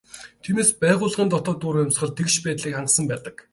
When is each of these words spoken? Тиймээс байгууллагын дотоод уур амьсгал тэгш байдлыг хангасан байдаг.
Тиймээс 0.43 0.71
байгууллагын 0.81 1.29
дотоод 1.31 1.61
уур 1.63 1.75
амьсгал 1.83 2.11
тэгш 2.17 2.35
байдлыг 2.43 2.73
хангасан 2.75 3.05
байдаг. 3.09 3.35